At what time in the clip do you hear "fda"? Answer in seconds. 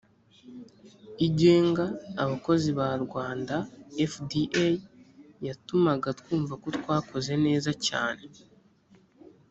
4.11-4.65